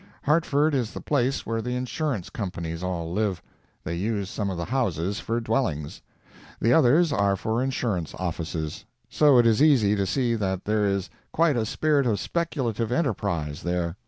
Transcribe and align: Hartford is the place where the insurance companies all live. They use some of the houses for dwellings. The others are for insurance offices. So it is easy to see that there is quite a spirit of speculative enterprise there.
Hartford 0.23 0.73
is 0.73 0.93
the 0.93 0.99
place 0.99 1.45
where 1.45 1.61
the 1.61 1.75
insurance 1.75 2.31
companies 2.31 2.81
all 2.81 3.13
live. 3.13 3.39
They 3.83 3.93
use 3.93 4.31
some 4.31 4.49
of 4.49 4.57
the 4.57 4.65
houses 4.65 5.19
for 5.19 5.39
dwellings. 5.39 6.01
The 6.59 6.73
others 6.73 7.13
are 7.13 7.35
for 7.35 7.61
insurance 7.61 8.15
offices. 8.15 8.83
So 9.11 9.37
it 9.37 9.45
is 9.45 9.61
easy 9.61 9.95
to 9.95 10.07
see 10.07 10.33
that 10.33 10.65
there 10.65 10.87
is 10.87 11.11
quite 11.31 11.55
a 11.55 11.67
spirit 11.67 12.07
of 12.07 12.19
speculative 12.19 12.91
enterprise 12.91 13.61
there. 13.61 13.95